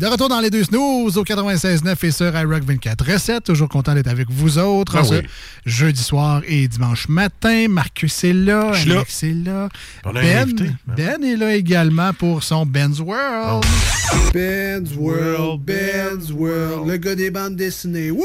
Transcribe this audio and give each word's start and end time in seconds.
De 0.00 0.06
retour 0.06 0.30
dans 0.30 0.40
les 0.40 0.48
deux 0.48 0.64
snooze 0.64 1.18
au 1.18 1.24
96.9 1.24 2.06
et 2.06 2.10
sur 2.10 2.34
iRock 2.34 2.62
24 2.64 3.42
Toujours 3.42 3.68
content 3.68 3.94
d'être 3.94 4.08
avec 4.08 4.30
vous 4.30 4.56
autres. 4.56 4.94
Ah 4.96 5.00
en 5.02 5.04
ce 5.04 5.14
oui. 5.16 5.20
Jeudi 5.66 6.02
soir 6.02 6.40
et 6.48 6.66
dimanche 6.68 7.06
matin. 7.10 7.66
Marcus 7.68 8.24
est 8.24 8.32
là. 8.32 8.72
Je 8.72 8.80
suis 8.80 8.88
là. 8.88 8.96
Alex 8.96 9.22
est 9.24 9.34
là. 9.34 9.68
On 10.06 10.16
a 10.16 10.20
un 10.20 10.22
Ben, 10.22 10.38
invité. 10.38 10.70
ben 10.86 11.22
est 11.22 11.36
là 11.36 11.54
également 11.54 12.14
pour 12.14 12.42
son 12.42 12.64
Ben's 12.64 12.98
World. 13.00 13.62
Ben's 14.32 14.94
World, 14.96 15.60
Ben's 15.66 16.30
World, 16.32 16.88
le 16.88 16.96
gars 16.96 17.14
des 17.14 17.30
bandes 17.30 17.56
dessinées. 17.56 18.10
Wouh! 18.10 18.24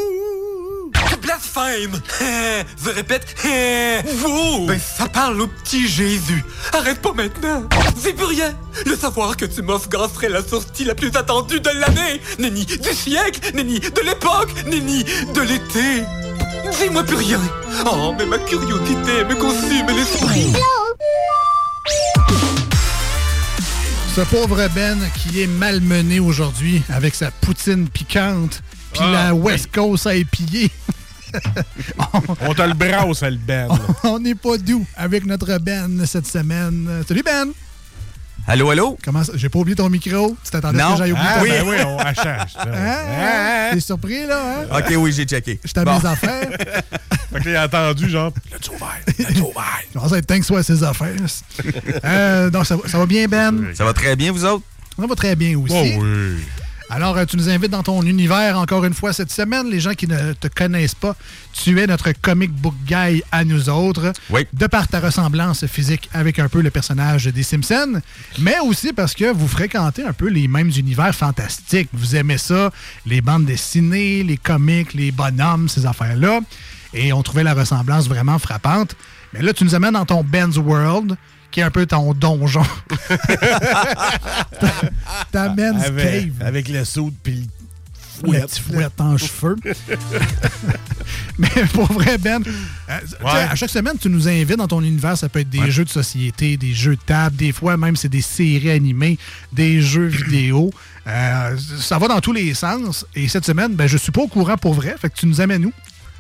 Je 2.84 2.90
répète, 2.90 3.34
vous 4.18 4.66
Ben 4.66 4.78
ça 4.78 5.08
parle 5.08 5.40
au 5.40 5.48
petit 5.48 5.88
Jésus. 5.88 6.44
Arrête 6.74 7.02
pas 7.02 7.14
maintenant. 7.14 7.64
C'est 7.98 8.12
plus 8.12 8.26
rien. 8.26 8.54
Le 8.86 8.96
savoir 8.98 9.38
que 9.38 9.46
tu 9.46 9.62
m'offres 9.62 9.88
serait 10.14 10.28
la 10.28 10.44
sortie 10.44 10.84
la 10.84 10.96
plus 10.96 11.16
attendue 11.16 11.62
de 11.62 11.70
l'année. 11.70 12.20
Nenni 12.40 12.66
du 12.66 12.94
siècle, 12.94 13.40
nenni 13.54 13.80
de 13.80 14.02
l'époque, 14.02 14.54
nenni 14.66 15.06
de 15.06 15.42
l'été. 15.42 16.04
Dis-moi 16.82 17.04
plus 17.04 17.16
rien. 17.16 17.40
Oh, 17.86 18.14
mais 18.18 18.26
ma 18.26 18.38
curiosité 18.40 19.24
me 19.24 19.36
consume 19.36 19.88
l'esprit. 19.96 20.52
Ce 24.14 24.22
pauvre 24.22 24.68
Ben 24.76 25.00
qui 25.16 25.42
est 25.42 25.48
malmené 25.48 26.20
aujourd'hui 26.20 26.82
avec 26.90 27.16
sa 27.16 27.32
poutine 27.32 27.88
piquante 27.88 28.62
puis 28.92 29.04
Ah, 29.04 29.12
la 29.12 29.34
oui. 29.34 29.54
West 29.54 29.70
Coast 29.74 30.06
à 30.08 30.16
épier. 30.16 30.70
On 32.48 32.54
te 32.54 32.62
le 32.62 32.74
brasse, 32.74 33.22
le 33.24 33.38
Ben. 33.38 33.68
On 34.04 34.20
n'est 34.20 34.36
pas 34.36 34.58
doux 34.58 34.86
avec 34.96 35.26
notre 35.26 35.58
Ben 35.60 36.06
cette 36.06 36.28
semaine. 36.28 37.04
Salut 37.08 37.24
Ben! 37.24 37.50
Allô, 38.48 38.70
allô? 38.70 38.96
Comment 39.04 39.24
ça? 39.24 39.32
J'ai 39.36 39.50
pas 39.50 39.58
oublié 39.58 39.76
ton 39.76 39.90
micro. 39.90 40.38
Tu 40.44 40.52
t'attendais 40.52 40.80
à 40.80 40.84
ce 40.86 40.90
Non. 40.90 40.94
que 40.94 40.98
j'aille 41.00 41.12
oublier 41.14 41.28
Ah, 41.32 41.40
ton 41.40 41.46
ben 41.46 41.52
micro? 41.54 41.70
oui, 41.72 41.78
on 41.84 42.00
elle 42.00 42.16
change. 42.16 42.54
ça. 42.54 42.62
Hein? 42.68 42.98
Ah. 43.20 43.70
T'es 43.74 43.80
surpris, 43.80 44.28
là? 44.28 44.60
Hein? 44.72 44.78
OK, 44.80 44.94
oui, 44.98 45.12
j'ai 45.12 45.26
checké. 45.26 45.60
Je 45.66 45.72
t'ai 45.72 45.84
Bon. 45.84 45.98
mes 46.00 46.06
affaires. 46.06 46.50
Fait 47.34 47.40
que 47.40 47.46
là, 47.46 47.52
il 47.52 47.56
a 47.56 47.66
entendu, 47.66 48.08
genre, 48.10 48.32
le 48.52 48.76
ouvert, 48.76 49.00
le 49.18 49.42
ouvert. 49.42 49.82
Je 49.94 50.00
pense 50.00 50.12
être 50.14 50.28
temps 50.28 50.36
que 50.36 50.42
ce 50.42 50.48
soit 50.48 50.62
ses 50.64 50.84
affaires. 50.84 51.16
Euh, 52.06 52.50
donc, 52.52 52.68
ça, 52.68 52.76
va- 52.78 52.88
ça 52.88 53.00
va 53.00 53.06
bien, 53.08 53.26
Ben? 53.28 53.74
Ça 53.74 53.84
va 53.84 53.94
très 53.94 54.16
bien, 54.16 54.32
vous 54.32 54.46
autres? 54.46 54.64
Ça 54.98 55.08
va 55.08 55.16
très 55.16 55.36
bien 55.36 55.58
aussi. 55.58 55.74
Oh 55.76 56.02
oui. 56.02 56.38
Alors, 56.90 57.18
euh, 57.18 57.26
tu 57.26 57.36
nous 57.36 57.50
invites 57.50 57.72
dans 57.72 57.82
ton 57.82 58.04
univers 58.04 58.60
encore 58.60 58.86
une 58.86 58.94
fois 58.94 59.12
cette 59.12 59.32
semaine. 59.32 59.70
Les 59.70 59.80
gens 59.80 59.94
qui 59.94 60.08
ne 60.08 60.34
te 60.34 60.48
connaissent 60.48 60.96
pas, 60.96 61.16
tu 61.52 61.80
es 61.80 61.88
notre 61.88 62.12
comic 62.12 62.52
book 62.52 62.76
guy 62.86 63.24
à 63.32 63.44
nous 63.44 63.70
autres. 63.70 64.14
Oui. 64.30 64.46
De 64.54 64.68
par 64.68 64.88
ta 64.88 65.00
ressemblance 65.00 65.66
physique 65.66 66.10
avec 66.14 66.38
un 66.38 66.48
peu 66.48 66.62
le 66.62 66.70
personnage 66.70 67.26
des 67.26 67.44
Simpsons, 67.44 68.02
mais 68.40 68.60
aussi 68.60 68.94
parce 68.94 69.16
que 69.16 69.32
vous 69.34 69.48
fréquentez 69.48 70.04
un 70.04 70.14
peu 70.14 70.30
les 70.30 70.48
mêmes 70.48 70.72
univers 70.78 71.14
fantastiques. 71.16 71.90
Vous 71.92 72.16
aimez 72.16 72.38
ça, 72.38 72.72
les 73.06 73.22
bandes 73.22 73.46
dessinées, 73.46 74.24
les 74.24 74.38
comics, 74.38 74.94
les 74.94 75.12
bonhommes, 75.12 75.68
ces 75.68 75.86
affaires-là. 75.86 76.42
Et 76.94 77.12
on 77.14 77.24
trouvait 77.24 77.44
la 77.44 77.54
ressemblance 77.54 78.08
vraiment 78.08 78.38
frappante. 78.38 78.96
Mais 79.34 79.42
là, 79.42 79.54
tu 79.54 79.64
nous 79.66 79.76
amènes 79.76 79.94
dans 79.94 80.06
ton 80.06 80.24
Ben's 80.24 80.58
World, 80.58 81.18
qui 81.56 81.62
est 81.62 81.64
un 81.64 81.72
peu 81.72 81.86
ton 81.86 82.14
donjon. 82.14 82.66
ta, 85.32 85.48
Ben's 85.48 85.86
Avec, 85.86 86.34
Cave. 86.36 86.46
avec 86.48 86.68
le 86.68 86.84
saut 86.84 87.14
puis 87.24 87.48
le 88.26 88.42
petit 88.42 88.60
fouette 88.60 89.00
en 89.00 89.18
cheveux. 89.18 89.56
Mais 91.38 91.48
pour 91.74 91.90
vrai, 91.94 92.18
Ben, 92.18 92.44
euh, 92.90 93.00
Ouais. 93.24 93.30
à 93.50 93.56
chaque 93.56 93.70
semaine, 93.70 93.94
tu 93.98 94.10
nous 94.10 94.28
invites 94.28 94.58
dans 94.58 94.68
ton 94.68 94.82
univers. 94.82 95.18
Ça 95.18 95.30
peut 95.30 95.40
être 95.40 95.50
des 95.50 95.72
jeux 95.72 95.86
de 95.86 95.90
société, 95.90 96.58
des 96.58 96.74
jeux 96.74 96.98
de 96.98 97.02
table, 97.06 97.38
des 97.38 97.54
fois 97.54 97.78
même 97.78 97.96
c'est 97.96 98.10
des 98.10 98.22
séries 98.22 98.72
animées, 98.72 99.18
des 99.54 99.82
jeux 99.82 100.08
vidéo. 100.08 100.74
Euh, 101.08 101.56
ça 101.80 101.98
va 101.98 102.10
dans 102.10 102.20
tous 102.20 102.34
les 102.34 102.54
sens. 102.54 103.06
Et 103.16 103.30
cette 103.30 103.46
semaine, 103.46 103.76
ben, 103.76 103.88
je 103.88 103.96
suis 103.96 104.12
pas 104.12 104.24
au 104.24 104.28
courant 104.28 104.58
pour 104.58 104.74
vrai. 104.74 104.94
Fait 105.00 105.10
que 105.10 105.16
tu 105.16 105.26
nous 105.26 105.40
amènes 105.40 105.68
où? 105.68 105.74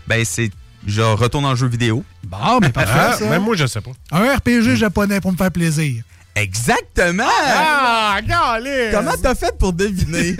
Ben, 0.07 0.24
c'est. 0.24 0.50
Je 0.85 1.01
retourne 1.01 1.44
dans 1.44 1.51
le 1.51 1.56
jeu 1.56 1.68
vidéo. 1.68 2.03
Bon, 2.23 2.59
mais 2.62 2.69
parfait, 2.69 2.91
Ah, 2.96 3.13
ça. 3.13 3.25
même 3.29 3.44
moi, 3.44 3.56
je 3.56 3.66
sais 3.66 3.81
pas. 3.81 3.91
Un 4.12 4.35
RPG 4.35 4.75
japonais 4.75 5.19
pour 5.22 5.31
me 5.31 5.38
faire 5.38 5.51
plaisir. 5.51 6.03
Exactement! 6.38 7.23
Ah, 7.29 8.19
galère! 8.22 8.91
Comment 8.91 9.13
t'as 9.22 9.35
fait 9.35 9.57
pour 9.57 9.72
deviner? 9.72 10.35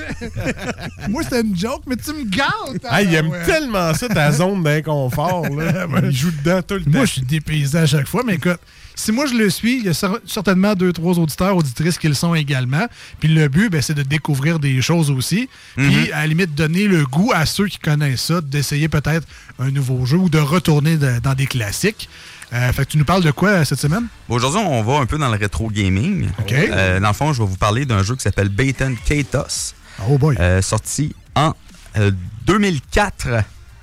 Moi, 1.10 1.24
c'était 1.24 1.40
une 1.40 1.58
joke, 1.58 1.84
mais 1.88 1.96
tu 1.96 2.12
me 2.12 2.26
gâtes! 2.26 2.82
Ah, 2.84 3.02
il 3.02 3.16
aime 3.16 3.30
ouais. 3.30 3.46
tellement 3.46 3.94
ça, 3.94 4.10
ta 4.10 4.30
zone 4.34 4.62
d'inconfort. 4.62 5.48
là. 5.56 5.88
Il 6.04 6.12
joue 6.12 6.32
dedans 6.32 6.62
tout 6.62 6.74
le 6.74 6.84
temps. 6.84 6.90
Moi, 6.92 7.06
je 7.06 7.12
suis 7.14 7.22
dépaysé 7.22 7.78
à 7.78 7.86
chaque 7.86 8.08
fois, 8.10 8.24
mais 8.26 8.34
écoute, 8.36 8.60
si 8.96 9.12
moi 9.12 9.26
je 9.26 9.34
le 9.36 9.50
suis, 9.50 9.78
il 9.80 9.86
y 9.86 9.90
a 9.90 9.92
cer- 9.92 10.20
certainement 10.26 10.74
deux, 10.74 10.92
trois 10.94 11.20
auditeurs, 11.20 11.56
auditrices 11.56 11.98
qui 11.98 12.08
le 12.08 12.14
sont 12.14 12.34
également. 12.34 12.88
Puis 13.20 13.28
le 13.30 13.48
but, 13.48 13.70
ben, 13.70 13.82
c'est 13.82 13.94
de 13.94 14.04
découvrir 14.04 14.58
des 14.60 14.82
choses 14.82 15.12
aussi. 15.12 15.50
Puis 15.76 16.12
à 16.12 16.22
la 16.22 16.28
limite, 16.28 16.56
donner 16.56 16.88
le 16.88 17.06
goût 17.06 17.32
à 17.34 17.46
ceux 17.46 17.68
qui 17.68 17.78
connaissent 17.80 18.24
ça, 18.24 18.42
d'essayer 18.42 18.88
peut-être 18.90 19.28
un 19.60 19.70
nouveau 19.72 20.06
jeu 20.06 20.18
ou 20.18 20.30
de 20.30 20.40
retourner 20.40 20.98
de- 20.98 21.20
dans 21.20 21.34
des 21.34 21.46
classiques. 21.48 22.10
Euh, 22.54 22.72
fait 22.72 22.86
que 22.86 22.92
tu 22.92 22.98
nous 22.98 23.06
parles 23.06 23.24
de 23.24 23.32
quoi 23.32 23.50
euh, 23.50 23.66
cette 23.66 23.80
semaine? 23.80 24.06
Bon, 24.30 24.36
Aujourd'hui, 24.36 24.62
on 24.64 24.82
va 24.84 25.00
un 25.00 25.06
peu 25.08 25.18
dans 25.18 25.30
le 25.30 25.38
rétro 25.38 25.70
gaming. 25.70 26.30
OK. 26.40 26.52
Euh, 26.54 27.00
dans 27.00 27.08
le 27.10 27.14
fond, 27.14 27.34
je 27.34 27.42
vais 27.42 27.48
vous 27.50 27.58
parler 27.58 27.86
d'un 27.86 28.04
jeu 28.04 28.16
qui 28.16 28.22
s'appelle 28.22 28.50
Baton 28.50 28.96
Katos, 29.04 29.74
Oh 30.08 30.18
boy. 30.18 30.36
euh, 30.40 30.62
sorti 30.62 31.14
en 31.36 31.54
euh, 31.98 32.12
2004 32.46 33.28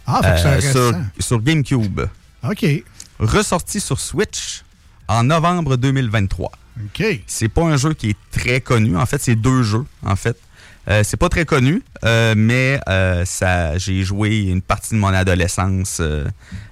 ah, 0.07 0.21
fait 0.39 0.61
que 0.61 0.73
sur, 0.73 0.93
sur 1.19 1.41
GameCube. 1.43 2.01
OK. 2.49 2.65
Ressorti 3.19 3.79
sur 3.81 3.99
Switch 4.01 4.63
en 5.19 5.25
novembre 5.25 5.77
2023. 5.77 6.51
OK. 6.85 7.05
C'est 7.27 7.49
pas 7.49 7.63
un 7.63 7.77
jeu 7.77 7.93
qui 7.95 8.11
est 8.11 8.17
très 8.31 8.61
connu. 8.61 8.97
En 8.97 9.07
fait, 9.07 9.21
c'est 9.21 9.37
deux 9.37 9.63
jeux, 9.63 9.85
en 10.05 10.17
fait. 10.17 10.37
Euh, 10.89 11.03
c'est 11.05 11.17
pas 11.17 11.29
très 11.29 11.45
connu, 11.45 11.83
euh, 12.05 12.35
mais 12.37 12.81
euh, 12.89 13.25
ça, 13.25 13.79
j'ai 13.79 14.03
joué 14.03 14.39
une 14.39 14.63
partie 14.63 14.95
de 14.95 14.99
mon 14.99 15.09
adolescence 15.15 15.99
euh, 16.01 16.25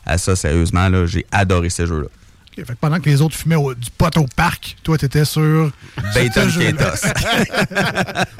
à 0.05 0.19
ça, 0.19 0.35
sérieusement. 0.35 0.89
Là, 0.89 1.07
j'ai 1.07 1.25
adoré 1.31 1.71
ce 1.71 1.87
jeu-là. 1.87 2.07
OK. 2.07 2.57
Fait 2.67 2.73
que 2.73 2.79
pendant 2.81 2.99
que 2.99 3.09
les 3.09 3.21
autres 3.23 3.37
fumaient 3.37 3.55
au- 3.55 3.73
du 3.75 3.89
pot 3.97 4.17
au 4.17 4.27
parc, 4.35 4.77
toi, 4.83 4.99
t'étais 4.99 5.25
sur. 5.25 5.71
Katos. 6.13 6.57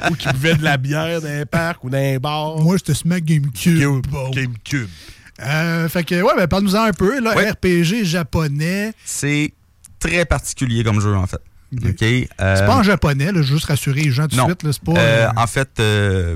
Ou 0.09 0.15
qui 0.15 0.27
buvait 0.33 0.55
de 0.55 0.63
la 0.63 0.75
bière 0.77 1.21
dans 1.21 1.27
un 1.27 1.45
parc 1.45 1.83
ou 1.85 1.89
dans 1.89 1.97
un 1.97 2.17
bar. 2.17 2.57
Moi, 2.57 2.75
j'étais 2.77 2.99
ma 3.05 3.19
GameCube. 3.21 3.79
Cube. 3.79 4.07
Bon. 4.07 4.29
GameCube. 4.31 4.89
Euh, 5.43 5.87
fait 5.89 6.03
que, 6.03 6.21
ouais, 6.21 6.33
ben, 6.35 6.47
parle-nous-en 6.47 6.83
un 6.83 6.91
peu. 6.93 7.19
Là, 7.21 7.35
Ouais. 7.35 7.49
RPG 7.51 8.03
japonais. 8.03 8.93
c'est 9.05 9.53
très 10.01 10.25
particulier 10.25 10.83
comme 10.83 10.99
jeu, 10.99 11.15
en 11.15 11.27
fait. 11.27 11.39
Euh, 11.73 12.55
C'est 12.57 12.65
pas 12.65 12.75
en 12.77 12.83
japonais, 12.83 13.31
là, 13.31 13.41
juste 13.41 13.65
rassurer 13.65 14.01
les 14.01 14.11
gens 14.11 14.27
tout 14.27 14.35
de 14.35 14.41
suite. 14.41 14.63
là, 14.63 14.69
C'est 14.73 14.83
pas. 14.83 14.91
euh, 14.99 15.27
euh, 15.27 15.29
en 15.37 15.47
fait, 15.47 15.69
euh, 15.79 16.35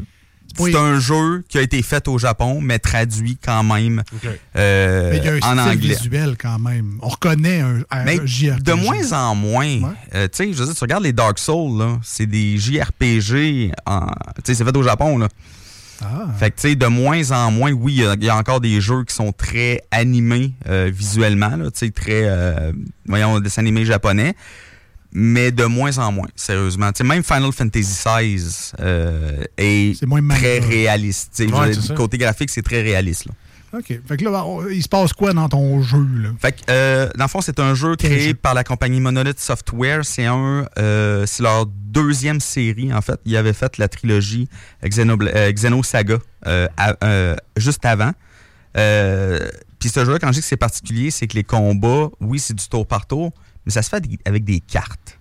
c'est 0.57 0.75
un 0.77 0.97
jeu 0.99 1.43
qui 1.49 1.57
a 1.57 1.61
été 1.61 1.81
fait 1.81 2.07
au 2.07 2.17
Japon, 2.17 2.61
mais 2.61 2.79
traduit 2.79 3.37
quand 3.43 3.61
même 3.63 4.01
OK. 4.15 4.29
euh, 4.55 5.09
mais 5.11 5.17
il 5.17 5.25
y 5.25 5.27
a 5.27 5.33
un 5.33 5.37
en 5.37 5.39
style 5.65 5.77
anglais. 5.77 5.95
visuel 5.95 6.35
quand 6.39 6.57
même. 6.59 6.97
On 7.01 7.09
reconnaît 7.09 7.59
un, 7.59 7.81
un 7.91 8.03
Mais 8.05 8.19
JRPG. 8.25 8.63
de 8.63 8.73
moins 8.73 9.11
en 9.11 9.35
moins. 9.35 9.67
Euh, 10.13 10.29
tu 10.31 10.37
sais, 10.45 10.53
je 10.53 10.59
veux 10.59 10.65
dire, 10.67 10.73
tu 10.75 10.81
regardes 10.85 11.03
les 11.03 11.11
Dark 11.11 11.37
Souls, 11.39 11.77
là, 11.77 11.99
c'est 12.01 12.27
des 12.27 12.57
JRPG. 12.57 13.71
en- 13.85 14.07
Tu 14.07 14.41
sais, 14.45 14.53
c'est 14.55 14.63
fait 14.63 14.77
au 14.77 14.83
Japon, 14.83 15.17
là. 15.17 15.27
Ah. 16.01 16.27
Fait 16.37 16.51
que, 16.51 16.55
tu 16.59 16.69
sais, 16.69 16.75
de 16.75 16.87
moins 16.87 17.31
en 17.31 17.51
moins, 17.51 17.71
oui, 17.71 17.93
il 17.95 18.01
y 18.01 18.05
a- 18.05 18.15
il 18.15 18.23
y, 18.23 18.29
a 18.29 18.35
encore 18.35 18.59
des 18.61 18.81
jeux 18.81 19.03
qui 19.05 19.15
sont 19.15 19.31
très 19.31 19.81
animés 19.91 20.53
euh, 20.67 20.91
visuellement, 20.93 21.51
tu 21.57 21.69
sais, 21.75 21.91
très, 21.91 22.23
euh, 22.25 22.71
voyons, 23.07 23.39
dessin 23.39 23.61
animé 23.61 23.85
japonais. 23.85 24.35
mais 25.17 25.49
de 25.49 25.63
moins 25.63 25.97
en 25.97 26.11
moins, 26.11 26.27
sérieusement. 26.35 26.91
Tu 26.91 26.97
sais, 26.97 27.03
même 27.05 27.23
Final 27.23 27.53
Fantasy 27.53 27.83
XVI 28.03 28.73
euh, 28.81 29.43
est, 29.57 30.05
moins 30.05 30.21
très 30.27 30.59
réaliste. 30.59 31.41
Ouais, 31.53 31.71
du 31.71 31.93
côté 31.93 32.17
graphique, 32.17 32.49
c'est 32.49 32.61
très 32.61 32.81
réaliste. 32.81 33.25
Là. 33.27 33.31
OK. 33.77 33.99
Fait 34.07 34.17
que 34.17 34.23
là, 34.23 34.45
on- 34.45 34.67
il 34.69 34.81
se 34.81 34.87
passe 34.89 35.13
quoi 35.13 35.33
dans 35.33 35.49
ton 35.49 35.81
jeu, 35.81 36.05
là? 36.21 36.29
Fait 36.39 36.51
que, 36.53 36.61
euh, 36.69 37.09
dans 37.17 37.25
le 37.25 37.29
fond, 37.29 37.41
c'est 37.41 37.59
un 37.59 37.73
jeu 37.75 37.95
créé 37.95 38.29
jeu? 38.29 38.33
par 38.33 38.53
la 38.53 38.63
compagnie 38.63 38.99
Monolith 39.01 39.39
Software. 39.39 40.05
C'est 40.05 40.25
un, 40.25 40.65
euh, 40.79 41.25
c'est 41.25 41.43
leur 41.43 41.65
deuxième 41.65 42.39
série, 42.39 42.93
en 42.93 43.01
fait. 43.01 43.19
Ils 43.25 43.35
avaient 43.37 43.53
fait 43.53 43.77
la 43.77 43.87
trilogie 43.87 44.47
Xenobla- 44.83 45.31
euh, 45.35 45.51
Xenosaga 45.51 46.17
euh, 46.47 46.67
à- 46.77 47.35
juste 47.57 47.85
avant. 47.85 48.11
Puis 48.73 49.89
ce 49.89 50.03
jeu, 50.05 50.17
quand 50.19 50.27
je 50.27 50.33
dis 50.33 50.39
que 50.41 50.45
c'est 50.45 50.57
particulier, 50.57 51.11
c'est 51.11 51.27
que 51.27 51.35
les 51.35 51.43
combats, 51.43 52.09
oui, 52.19 52.39
c'est 52.39 52.53
du 52.55 52.67
tour 52.67 52.87
par 52.87 53.05
tour, 53.07 53.31
mais 53.65 53.71
ça 53.71 53.81
se 53.81 53.89
fait 53.89 54.03
avec 54.25 54.43
des 54.43 54.59
cartes. 54.59 55.17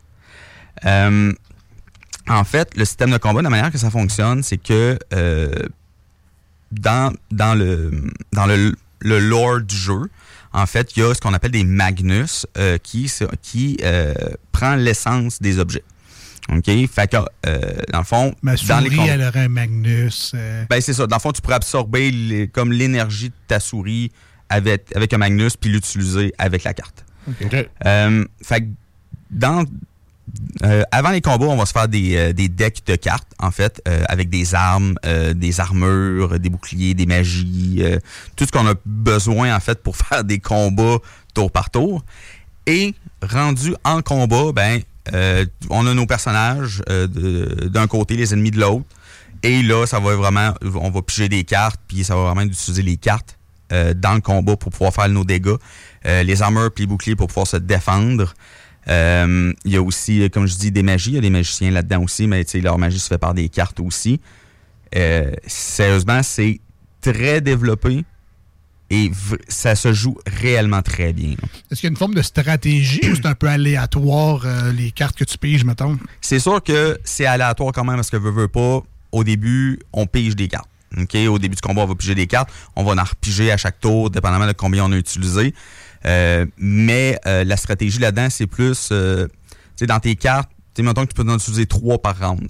En 2.26 2.44
fait, 2.44 2.74
le 2.76 2.84
système 2.84 3.10
de 3.10 3.18
combat, 3.18 3.42
la 3.42 3.50
manière 3.50 3.70
que 3.70 3.78
ça 3.78 3.90
fonctionne, 3.90 4.42
c'est 4.42 4.56
que 4.58 4.98
dans, 6.80 7.12
dans, 7.30 7.54
le, 7.54 7.90
dans 8.32 8.46
le, 8.46 8.74
le 9.00 9.18
lore 9.20 9.60
du 9.60 9.76
jeu, 9.76 10.02
en 10.52 10.66
fait, 10.66 10.96
il 10.96 11.00
y 11.00 11.02
a 11.02 11.12
ce 11.14 11.20
qu'on 11.20 11.34
appelle 11.34 11.50
des 11.50 11.64
Magnus 11.64 12.46
euh, 12.58 12.78
qui, 12.78 13.10
qui 13.42 13.76
euh, 13.82 14.14
prend 14.52 14.76
l'essence 14.76 15.40
des 15.42 15.58
objets. 15.58 15.82
OK? 16.52 16.66
Fait 16.92 17.10
que, 17.10 17.16
euh, 17.46 17.60
dans 17.92 17.98
le 18.00 18.04
fond, 18.04 18.34
Ma 18.42 18.54
dans 18.54 18.78
les 18.80 18.84
souris, 18.90 18.96
combats- 18.96 19.12
elle 19.14 19.22
aurait 19.22 19.40
un 19.44 19.48
Magnus. 19.48 20.32
euh, 20.34 20.64
ben, 20.68 20.80
c'est 20.80 20.92
ça. 20.92 21.06
Dans 21.06 21.16
le 21.16 21.20
fond, 21.20 21.32
tu 21.32 21.40
pourrais 21.40 21.56
absorber 21.56 22.10
les- 22.10 22.48
comme 22.48 22.70
l'énergie 22.70 23.30
de 23.30 23.34
ta 23.48 23.58
souris 23.60 24.12
avec, 24.48 24.94
avec 24.94 25.12
un 25.14 25.18
Magnus 25.18 25.56
puis 25.56 25.70
l'utiliser 25.70 26.32
avec 26.38 26.62
la 26.64 26.74
carte. 26.74 27.04
OK. 27.28 27.66
Euh, 27.86 28.24
fait 28.42 28.60
que 28.60 28.66
dans, 29.30 29.64
euh, 30.62 30.82
avant 30.90 31.10
les 31.10 31.20
combats, 31.20 31.46
on 31.46 31.56
va 31.56 31.66
se 31.66 31.72
faire 31.72 31.88
des, 31.88 32.16
euh, 32.16 32.32
des 32.32 32.48
decks 32.48 32.82
de 32.86 32.96
cartes, 32.96 33.28
en 33.38 33.50
fait, 33.50 33.82
euh, 33.88 34.04
avec 34.08 34.30
des 34.30 34.54
armes, 34.54 34.94
des 35.34 35.60
armures, 35.60 36.38
des 36.38 36.48
boucliers, 36.48 36.94
des 36.94 37.06
magies, 37.06 37.82
tout 38.36 38.44
ce 38.46 38.52
qu'on 38.52 38.66
a 38.66 38.74
besoin, 38.84 39.54
en 39.54 39.60
fait, 39.60 39.82
pour 39.82 39.96
faire 40.08 40.24
des 40.24 40.38
combats 40.38 40.98
tour 41.34 41.50
par 41.50 41.70
tour. 41.70 42.04
Et 42.66 42.94
rendu 43.22 43.74
en 43.84 44.00
combat, 44.00 44.52
ben, 44.52 44.80
on 45.70 45.86
a 45.86 45.94
nos 45.94 46.06
personnages 46.06 46.82
d'un 46.88 47.86
côté, 47.86 48.16
les 48.16 48.32
ennemis 48.32 48.50
de 48.50 48.60
l'autre. 48.60 48.86
Et 49.42 49.62
là, 49.62 49.86
ça 49.86 50.00
va 50.00 50.14
vraiment, 50.16 50.54
on 50.62 50.90
va 50.90 51.02
piger 51.02 51.28
des 51.28 51.44
cartes, 51.44 51.80
puis 51.86 52.04
ça 52.04 52.16
va 52.16 52.32
vraiment 52.32 52.42
utiliser 52.42 52.82
les 52.82 52.96
cartes 52.96 53.38
dans 53.70 54.14
le 54.14 54.20
combat 54.20 54.56
pour 54.56 54.70
pouvoir 54.70 54.94
faire 54.94 55.08
nos 55.10 55.24
dégâts. 55.24 55.56
Les 56.04 56.40
armures 56.40 56.70
puis 56.72 56.84
les 56.84 56.88
boucliers 56.88 57.16
pour 57.16 57.26
pouvoir 57.26 57.46
se 57.46 57.58
défendre. 57.58 58.32
Euh, 58.88 59.52
Il 59.64 59.72
y 59.72 59.76
a 59.76 59.82
aussi, 59.82 60.22
euh, 60.22 60.28
comme 60.28 60.46
je 60.46 60.56
dis, 60.56 60.70
des 60.70 60.82
magies. 60.82 61.10
Il 61.10 61.14
y 61.14 61.18
a 61.18 61.22
des 61.22 61.30
magiciens 61.30 61.70
là-dedans 61.70 62.02
aussi, 62.02 62.26
mais 62.26 62.44
leur 62.62 62.78
magie 62.78 62.98
se 62.98 63.08
fait 63.08 63.18
par 63.18 63.34
des 63.34 63.48
cartes 63.48 63.80
aussi. 63.80 64.20
Euh, 64.94 65.32
sérieusement, 65.46 66.22
c'est 66.22 66.60
très 67.00 67.40
développé 67.40 68.04
et 68.90 69.10
ça 69.48 69.74
se 69.74 69.92
joue 69.92 70.16
réellement 70.26 70.82
très 70.82 71.12
bien. 71.12 71.32
Est-ce 71.70 71.80
qu'il 71.80 71.88
y 71.88 71.90
a 71.90 71.90
une 71.90 71.96
forme 71.96 72.14
de 72.14 72.22
stratégie 72.22 73.00
ou 73.10 73.16
c'est 73.16 73.26
un 73.26 73.34
peu 73.34 73.48
aléatoire, 73.48 74.42
euh, 74.44 74.72
les 74.72 74.90
cartes 74.90 75.16
que 75.16 75.24
tu 75.24 75.36
piges, 75.38 75.64
mettons? 75.64 75.98
C'est 76.20 76.38
sûr 76.38 76.62
que 76.62 76.98
c'est 77.02 77.26
aléatoire 77.26 77.72
quand 77.72 77.84
même 77.84 77.96
parce 77.96 78.10
que 78.10 78.16
veut, 78.16 78.30
veut 78.30 78.48
pas, 78.48 78.82
au 79.10 79.24
début, 79.24 79.80
on 79.92 80.06
pige 80.06 80.36
des 80.36 80.48
cartes. 80.48 80.68
Au 80.96 81.38
début 81.40 81.56
du 81.56 81.60
combat, 81.60 81.82
on 81.82 81.86
va 81.86 81.94
piger 81.96 82.14
des 82.14 82.28
cartes. 82.28 82.50
On 82.76 82.84
va 82.84 82.92
en 82.92 83.04
repiger 83.04 83.50
à 83.50 83.56
chaque 83.56 83.80
tour, 83.80 84.10
dépendamment 84.10 84.46
de 84.46 84.52
combien 84.52 84.84
on 84.84 84.92
a 84.92 84.96
utilisé. 84.96 85.52
Euh, 86.06 86.46
mais 86.58 87.18
euh, 87.26 87.44
la 87.44 87.56
stratégie 87.56 87.98
là-dedans, 87.98 88.28
c'est 88.30 88.46
plus, 88.46 88.88
euh, 88.92 89.26
tu 89.26 89.56
sais, 89.76 89.86
dans 89.86 90.00
tes 90.00 90.16
cartes, 90.16 90.50
tu 90.74 90.82
sais, 90.82 90.82
mettons 90.82 91.06
que 91.06 91.12
tu 91.12 91.22
peux 91.22 91.30
en 91.30 91.36
utiliser 91.36 91.66
trois 91.66 91.98
par 91.98 92.18
round. 92.18 92.48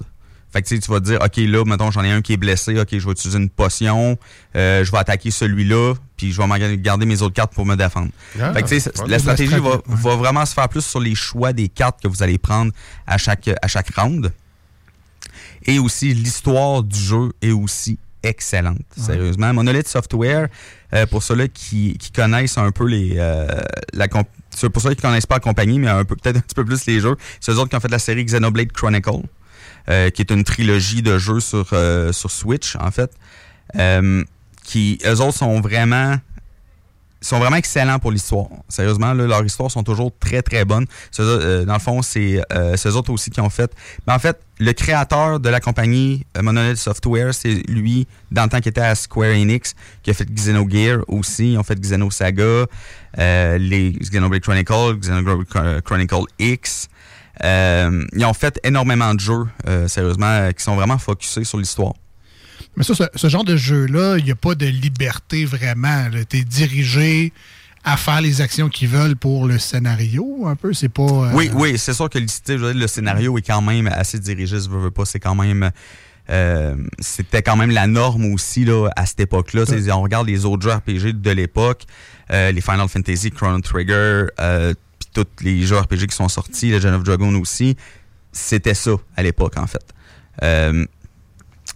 Fait 0.55 0.61
que 0.61 0.69
tu 0.69 0.75
sais, 0.75 0.81
tu 0.81 0.89
vas 0.89 1.01
te 1.01 1.05
dire, 1.05 1.19
OK, 1.21 1.35
là, 1.35 1.65
mettons, 1.65 1.91
j'en 1.91 2.01
ai 2.03 2.11
un 2.11 2.21
qui 2.21 2.31
est 2.31 2.37
blessé, 2.37 2.79
OK, 2.79 2.87
je 2.91 3.05
vais 3.05 3.11
utiliser 3.11 3.37
une 3.37 3.49
potion, 3.49 4.17
euh, 4.55 4.85
je 4.85 4.91
vais 4.91 4.97
attaquer 4.97 5.29
celui-là, 5.29 5.95
puis 6.15 6.31
je 6.31 6.41
vais 6.41 6.77
garder 6.77 7.05
mes 7.05 7.21
autres 7.21 7.33
cartes 7.33 7.53
pour 7.53 7.65
me 7.65 7.75
défendre. 7.75 8.09
Ah, 8.39 8.53
fait 8.53 8.63
que 8.63 8.69
tu 8.69 8.79
sais, 8.79 9.01
ouais. 9.01 9.09
la 9.09 9.19
stratégie 9.19 9.59
va, 9.59 9.75
ouais. 9.75 9.81
va 9.85 10.15
vraiment 10.15 10.45
se 10.45 10.53
faire 10.53 10.69
plus 10.69 10.85
sur 10.85 11.01
les 11.01 11.13
choix 11.13 11.51
des 11.51 11.67
cartes 11.67 12.01
que 12.01 12.07
vous 12.07 12.23
allez 12.23 12.37
prendre 12.37 12.71
à 13.05 13.17
chaque, 13.17 13.49
à 13.61 13.67
chaque 13.67 13.93
round. 13.95 14.31
Et 15.65 15.77
aussi, 15.77 16.13
l'histoire 16.13 16.83
du 16.83 16.97
jeu 16.97 17.33
est 17.41 17.51
aussi 17.51 17.99
excellente, 18.25 18.81
sérieusement. 18.97 19.53
Monolith 19.53 19.87
Software, 19.87 20.49
euh, 20.93 21.05
pour 21.05 21.23
ceux-là 21.23 21.47
qui, 21.47 21.97
qui 21.97 22.11
connaissent 22.11 22.57
un 22.57 22.71
peu 22.71 22.85
les... 22.85 23.15
euh, 23.17 23.47
la 23.93 24.07
pour 24.07 24.81
ceux 24.81 24.93
qui 24.93 25.01
connaissent 25.01 25.25
pas 25.25 25.35
la 25.35 25.41
compagnie, 25.41 25.79
mais 25.79 25.89
un 25.89 26.05
peu 26.05 26.15
peut-être 26.15 26.37
un 26.37 26.41
petit 26.41 26.55
peu 26.55 26.65
plus 26.65 26.85
les 26.85 26.99
jeux, 26.99 27.15
c'est 27.39 27.51
eux 27.51 27.55
autres 27.55 27.69
qui 27.69 27.75
ont 27.75 27.79
fait 27.79 27.91
la 27.91 27.99
série 27.99 28.23
Xenoblade 28.23 28.71
Chronicle, 28.71 29.23
euh, 29.89 30.09
qui 30.09 30.21
est 30.21 30.31
une 30.31 30.43
trilogie 30.43 31.01
de 31.01 31.17
jeux 31.17 31.39
sur, 31.39 31.67
sur 32.11 32.31
Switch, 32.31 32.75
en 32.77 32.91
fait. 32.91 33.11
Qui, 34.63 34.97
eux 35.05 35.21
autres 35.21 35.37
sont 35.37 35.61
vraiment 35.61 36.15
sont 37.27 37.39
vraiment 37.39 37.55
excellents 37.57 37.99
pour 37.99 38.11
l'histoire. 38.11 38.47
Sérieusement, 38.69 39.13
là, 39.13 39.25
leurs 39.25 39.43
histoires 39.45 39.71
sont 39.71 39.83
toujours 39.83 40.11
très, 40.19 40.41
très 40.41 40.65
bonnes. 40.65 40.85
Euh, 41.19 41.65
dans 41.65 41.73
le 41.73 41.79
fond, 41.79 42.01
c'est 42.01 42.41
euh, 42.53 42.75
c'est 42.77 42.89
eux 42.89 42.95
autres 42.95 43.11
aussi 43.11 43.29
qui 43.31 43.41
ont 43.41 43.49
fait. 43.49 43.71
Mais 44.07 44.13
en 44.13 44.19
fait, 44.19 44.39
le 44.59 44.71
créateur 44.73 45.39
de 45.39 45.49
la 45.49 45.59
compagnie 45.59 46.25
euh, 46.37 46.41
Monolith 46.41 46.77
Software, 46.77 47.33
c'est 47.33 47.53
lui, 47.67 48.07
dans 48.31 48.43
le 48.43 48.49
temps 48.49 48.59
qu'il 48.59 48.69
était 48.69 48.81
à 48.81 48.95
Square 48.95 49.31
Enix, 49.31 49.73
qui 50.03 50.11
a 50.11 50.13
fait 50.13 50.29
Xenogear 50.29 50.99
aussi. 51.07 51.53
Ils 51.53 51.57
ont 51.57 51.63
fait 51.63 51.79
Xenosaga, 51.79 52.65
euh, 53.17 53.57
les 53.57 53.91
Xenoblade 53.91 54.41
Chronicle, 54.41 54.97
Xenoblade 54.99 55.45
Chron- 55.45 55.81
Chronicle 55.83 56.23
X. 56.39 56.87
Euh, 57.43 58.05
ils 58.13 58.23
ont 58.25 58.33
fait 58.33 58.59
énormément 58.63 59.13
de 59.13 59.19
jeux, 59.19 59.45
euh, 59.67 59.87
sérieusement, 59.89 60.25
euh, 60.27 60.51
qui 60.51 60.63
sont 60.63 60.75
vraiment 60.75 60.97
focusés 60.97 61.43
sur 61.43 61.57
l'histoire. 61.57 61.93
Mais 62.77 62.83
ça, 62.83 62.93
ce, 62.95 63.03
ce 63.15 63.29
genre 63.29 63.43
de 63.43 63.55
jeu-là, 63.57 64.17
il 64.17 64.25
n'y 64.25 64.31
a 64.31 64.35
pas 64.35 64.55
de 64.55 64.65
liberté 64.65 65.45
vraiment. 65.45 66.07
Tu 66.29 66.37
es 66.39 66.43
dirigé 66.43 67.31
à 67.83 67.97
faire 67.97 68.19
les 68.21 68.41
actions 68.41 68.67
qu'ils 68.67 68.87
veulent 68.89 69.15
pour 69.15 69.45
le 69.45 69.59
scénario, 69.59 70.47
un 70.47 70.55
peu. 70.55 70.73
C'est 70.73 70.89
pas. 70.89 71.03
euh, 71.03 71.31
Oui, 71.33 71.49
oui, 71.53 71.77
c'est 71.77 71.93
sûr 71.93 72.09
que 72.09 72.17
le, 72.17 72.25
tu 72.25 72.33
sais, 72.33 72.57
je 72.57 72.63
veux 72.63 72.71
dire, 72.73 72.81
le 72.81 72.87
scénario 72.87 73.37
est 73.37 73.41
quand 73.43 73.61
même 73.61 73.87
assez 73.87 74.17
dirigé, 74.19 74.57
je 74.59 74.69
veux, 74.69 74.91
pas, 74.91 75.05
c'est 75.05 75.19
quand 75.19 75.35
même... 75.35 75.69
euh, 76.29 76.75
c'était 76.99 77.43
quand 77.43 77.55
même 77.55 77.69
la 77.69 77.85
norme 77.85 78.33
aussi 78.33 78.65
là, 78.65 78.89
à 78.95 79.05
cette 79.05 79.19
époque-là. 79.19 79.63
On 79.93 80.01
regarde 80.01 80.27
les 80.27 80.45
autres 80.45 80.63
jeux 80.63 80.73
RPG 80.73 81.13
de 81.21 81.29
l'époque, 81.31 81.83
euh, 82.31 82.51
les 82.51 82.61
Final 82.61 82.89
Fantasy, 82.89 83.29
Chrono 83.29 83.61
Trigger, 83.61 84.25
euh, 84.39 84.73
puis 84.97 85.09
tous 85.13 85.43
les 85.43 85.61
jeux 85.67 85.77
RPG 85.77 86.07
qui 86.07 86.15
sont 86.15 86.27
sortis, 86.27 86.71
le 86.71 86.79
Gen 86.79 86.95
of 86.95 87.03
Dragon 87.03 87.33
aussi. 87.35 87.77
C'était 88.31 88.73
ça 88.73 88.91
à 89.15 89.21
l'époque, 89.21 89.53
en 89.57 89.67
fait. 89.67 89.85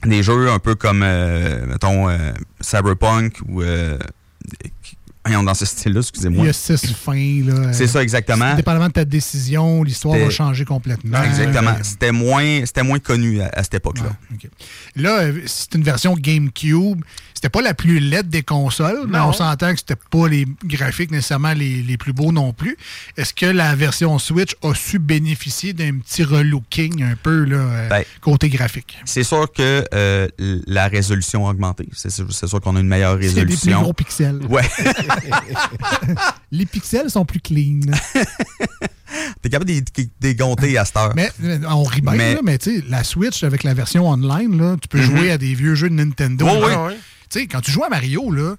Euh, 0.06 0.10
des 0.10 0.24
jeux 0.24 0.50
un 0.50 0.60
peu 0.60 0.76
comme, 0.76 1.04
euh, 1.04 1.66
mettons, 1.66 2.10
euh, 2.10 2.32
Cyberpunk 2.62 3.40
ou... 3.48 3.62
Voyons, 5.26 5.44
dans 5.44 5.54
ce 5.54 5.66
style-là, 5.66 6.00
Il 6.00 6.04
excusez-moi. 6.04 6.46
y 6.46 6.50
a 6.50 6.54
six 6.54 6.94
fins. 6.94 7.42
là. 7.46 7.74
C'est 7.74 7.88
ça, 7.88 8.02
exactement. 8.02 8.56
Dépendamment 8.56 8.88
de 8.88 8.94
ta 8.94 9.06
décision, 9.06 9.84
l'histoire 9.84 10.18
va 10.18 10.30
changer 10.30 10.66
complètement. 10.66 11.22
Exactement. 11.24 11.72
Euh, 11.72 11.84
C'était 11.84 12.12
moins, 12.12 12.62
c'était 12.66 12.84
moins 12.84 13.00
connu 13.00 13.42
à, 13.42 13.50
à 13.54 13.64
cette 13.64 13.76
époque-là. 13.76 14.16
Ouais. 14.32 14.50
Là, 14.96 15.20
euh, 15.20 15.42
c'est 15.46 15.76
une 15.76 15.84
version 15.84 16.16
GameCube. 16.18 17.02
C'était 17.34 17.50
pas 17.50 17.62
la 17.62 17.74
plus 17.74 18.00
laide 18.00 18.28
des 18.28 18.42
consoles, 18.44 19.06
mais 19.08 19.20
on 19.20 19.32
s'entend 19.32 19.72
que 19.72 19.80
c'était 19.80 19.96
pas 19.96 20.28
les 20.28 20.46
graphiques 20.66 21.10
nécessairement 21.10 21.54
les, 21.54 21.82
les 21.84 21.96
plus 21.96 22.12
beaux 22.12 22.34
non 22.34 22.52
plus. 22.52 22.76
Est-ce 23.16 23.34
que 23.34 23.46
la 23.46 23.76
version 23.76 24.20
Switch 24.20 24.56
a 24.62 24.74
su 24.74 25.00
bénéficier 25.00 25.72
d'un 25.72 26.00
petit 26.00 26.24
relooking 26.26 27.02
un 27.02 27.16
peu 27.22 27.46
là, 27.46 27.56
euh, 27.58 27.88
Ben, 27.90 28.04
côté 28.20 28.50
graphique? 28.50 28.98
C'est 29.06 29.24
sûr 29.24 29.50
que 29.54 29.86
euh, 29.94 30.28
la 30.38 30.90
résolution 30.90 31.48
a 31.48 31.52
augmenté. 31.52 31.88
C'est 31.94 32.10
sûr, 32.12 32.28
c'est 32.30 32.48
sûr 32.48 32.60
qu'on 32.60 32.76
a 32.76 32.82
une 32.82 32.90
meilleure 32.90 33.18
C'est 33.22 33.28
des 33.34 33.46
plus 33.46 33.52
résolution. 33.54 33.82
gros 33.84 33.94
pixels. 33.94 34.40
Ouais. 34.50 34.64
Les 36.52 36.66
pixels 36.66 37.10
sont 37.10 37.26
plus 37.26 37.40
clean. 37.42 37.80
T'es 39.42 39.50
capable 39.50 39.70
de 39.72 39.82
dégonter 40.20 40.78
à 40.78 40.86
cette 40.86 40.98
heure. 40.98 41.14
mais 41.16 41.32
on 41.68 41.84
rit 41.84 42.02
bien, 42.02 42.14
Mais- 42.14 42.34
là, 42.36 42.40
mais 42.44 42.58
tu 42.58 42.78
sais, 42.80 42.84
la 42.88 43.04
Switch 43.04 43.44
avec 43.44 43.64
la 43.64 43.74
version 43.74 44.08
online, 44.10 44.58
là, 44.58 44.76
tu 44.82 44.88
peux 44.88 45.00
Mhm. 45.00 45.06
jouer 45.18 45.32
à 45.32 45.38
des 45.38 45.54
vieux 45.54 45.76
jeux 45.76 45.90
de 45.90 45.96
Nintendo. 45.96 46.48
Tu 47.30 47.40
sais, 47.40 47.48
quand 47.48 47.62
tu 47.62 47.72
joues 47.72 47.84
à 47.84 47.90
Mario, 47.90 48.32
là, 48.32 48.56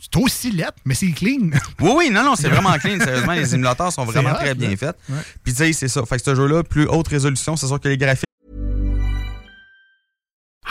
c'est 0.00 0.20
aussi 0.20 0.50
lettre, 0.50 0.74
mais 0.84 0.94
c'est 0.94 1.10
clean. 1.12 1.50
Oui, 1.80 1.90
oui, 1.96 2.10
non, 2.10 2.22
non, 2.24 2.34
c'est 2.36 2.48
vraiment 2.48 2.72
clean. 2.78 2.98
Sérieusement, 2.98 3.32
les 3.32 3.54
émulateurs 3.54 3.92
sont 3.92 4.04
vraiment 4.04 4.34
très 4.34 4.54
bien 4.54 4.76
faits. 4.76 4.96
Ouais. 5.08 5.16
Puis 5.42 5.52
tu 5.52 5.58
sais, 5.58 5.72
c'est 5.72 5.88
ça. 5.88 6.04
Fait 6.06 6.16
que 6.18 6.22
ce 6.24 6.34
jeu-là, 6.34 6.62
plus 6.62 6.86
haute 6.86 7.08
résolution, 7.08 7.56
c'est 7.56 7.66
sûr 7.66 7.80
que 7.80 7.88
les 7.88 7.96
graphiques 7.98 8.24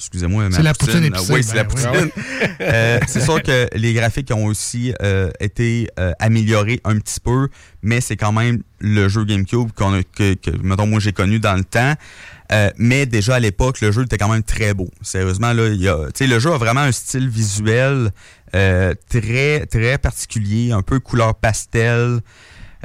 Excusez-moi, 0.00 0.48
C'est 0.50 0.62
la 0.62 0.72
poutine 0.72 1.04
épicée, 1.04 1.32
Oui, 1.32 1.44
c'est 1.44 1.56
la 1.56 1.64
ben 1.64 1.68
poutine. 1.68 2.10
Euh, 2.62 2.98
c'est 3.06 3.20
sûr 3.20 3.42
que 3.42 3.68
les 3.74 3.92
graphiques 3.92 4.30
ont 4.34 4.46
aussi 4.46 4.94
euh, 5.02 5.30
été 5.40 5.88
euh, 5.98 6.12
améliorés 6.18 6.80
un 6.84 6.98
petit 6.98 7.20
peu, 7.20 7.48
mais 7.82 8.00
c'est 8.00 8.16
quand 8.16 8.32
même 8.32 8.62
le 8.80 9.08
jeu 9.08 9.24
GameCube 9.24 9.72
qu'on 9.72 9.92
a, 9.92 10.02
que, 10.02 10.34
que, 10.34 10.50
mettons, 10.62 10.86
moi, 10.86 11.00
j'ai 11.00 11.12
connu 11.12 11.38
dans 11.38 11.54
le 11.54 11.64
temps. 11.64 11.94
Euh, 12.50 12.70
mais 12.78 13.04
déjà 13.04 13.36
à 13.36 13.40
l'époque, 13.40 13.80
le 13.82 13.92
jeu 13.92 14.04
était 14.04 14.16
quand 14.16 14.28
même 14.28 14.42
très 14.42 14.72
beau. 14.72 14.88
Sérieusement, 15.02 15.52
là, 15.52 15.68
y 15.68 15.88
a, 15.88 16.06
tu 16.06 16.12
sais, 16.14 16.26
le 16.26 16.38
jeu 16.38 16.50
a 16.52 16.56
vraiment 16.56 16.80
un 16.80 16.92
style 16.92 17.28
visuel 17.28 18.10
euh, 18.54 18.94
très, 19.08 19.66
très 19.66 19.98
particulier, 19.98 20.72
un 20.72 20.82
peu 20.82 20.98
couleur 20.98 21.34
pastel, 21.34 22.20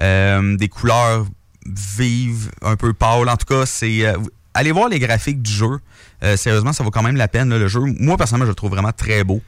euh, 0.01 0.57
des 0.57 0.67
couleurs 0.67 1.25
vives, 1.65 2.51
un 2.61 2.75
peu 2.75 2.93
pâles. 2.93 3.29
En 3.29 3.37
tout 3.37 3.47
cas, 3.47 3.65
c'est 3.65 4.05
euh, 4.05 4.17
allez 4.55 4.71
voir 4.71 4.89
les 4.89 4.97
graphiques 4.99 5.41
du 5.43 5.51
jeu. 5.51 5.77
Euh, 6.23 6.35
sérieusement, 6.37 6.73
ça 6.73 6.83
vaut 6.83 6.89
quand 6.91 7.03
même 7.03 7.15
la 7.17 7.27
peine. 7.27 7.49
là, 7.49 7.59
le 7.59 7.67
jeu, 7.67 7.81
moi 7.99 8.17
personnellement, 8.17 8.45
je 8.45 8.51
le 8.51 8.55
trouve 8.55 8.71
vraiment 8.71 8.91
très 8.91 9.23
beau. 9.23 9.41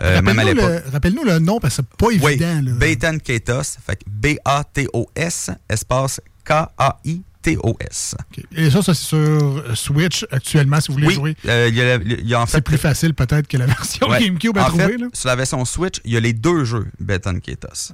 Euh, 0.00 0.22
même 0.22 0.38
à 0.38 0.42
Rappelle-nous 0.42 0.60
l'époque. 0.62 0.82
le, 0.86 0.90
rappelle-nous 0.92 1.24
le 1.24 1.38
nom 1.40 1.60
parce 1.60 1.76
que 1.76 1.82
c'est 1.82 1.96
pas 1.98 2.06
Oui, 2.06 2.32
évident. 2.32 3.18
Katos, 3.18 3.76
fait 3.86 3.96
que 3.96 4.04
B-A-T-O-S, 4.08 5.50
espace 5.68 6.20
K-A-I-T-O-S. 6.44 8.14
Ok. 8.18 8.44
Et 8.56 8.70
ça, 8.70 8.82
ça 8.82 8.94
c'est 8.94 9.02
sur 9.02 9.18
euh, 9.18 9.74
Switch 9.74 10.24
actuellement 10.30 10.80
si 10.80 10.88
vous 10.88 10.94
voulez 10.94 11.08
Oui, 11.08 11.14
jouer. 11.14 11.36
euh, 11.46 11.66
il 11.68 11.74
y 11.76 11.82
a, 11.82 11.96
il 11.96 12.26
y 12.26 12.34
a 12.34 12.40
en 12.40 12.46
fait 12.46 12.58
C'est 12.58 12.60
plus 12.62 12.78
facile 12.78 13.12
peut-être 13.14 13.46
que 13.46 13.56
la 13.58 13.66
version 13.74 14.08
Ouais. 14.08 14.20
GameCube 14.24 14.56
à 14.56 14.64
en 14.64 14.68
trouver. 14.68 14.84
fait, 14.86 14.96
là. 14.98 15.06
sur 15.12 15.28
la 15.28 15.36
version 15.36 15.62
Switch, 15.64 16.00
il 16.04 16.12
y 16.12 16.16
a 16.16 16.20
les 16.20 16.32
deux 16.32 16.64
jeux. 16.64 16.86